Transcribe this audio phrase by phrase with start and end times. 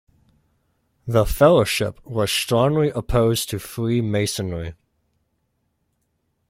[1.05, 4.73] The Fellowship was strongly opposed to Freemasonry.